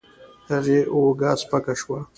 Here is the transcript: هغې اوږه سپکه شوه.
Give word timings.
هغې 0.51 0.79
اوږه 0.93 1.31
سپکه 1.41 1.73
شوه. 1.79 1.99